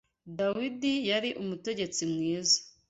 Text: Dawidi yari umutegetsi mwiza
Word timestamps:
Dawidi 0.37 0.93
yari 1.09 1.29
umutegetsi 1.41 2.01
mwiza 2.11 2.57